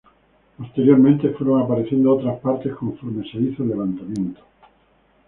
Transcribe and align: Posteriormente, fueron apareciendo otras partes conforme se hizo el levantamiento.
Posteriormente, 0.57 1.29
fueron 1.29 1.61
apareciendo 1.61 2.15
otras 2.15 2.39
partes 2.39 2.73
conforme 2.73 3.21
se 3.29 3.37
hizo 3.37 3.61
el 3.61 3.69
levantamiento. 3.69 4.41